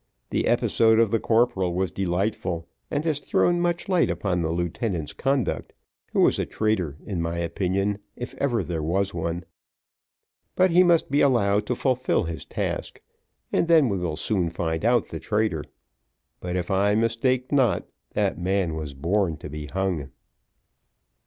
[0.31, 5.13] The episode of the corporal was delightful, and has thrown much light upon the lieutenant's
[5.13, 5.73] conduct,
[6.11, 9.43] who is a traitor in my opinion, if ever there was one;
[10.55, 12.99] but he must be allowed to fulfil his task,
[13.53, 15.63] and then we will soon find out the traitor;
[16.39, 20.09] but if I mistake not, that man was born to be hung."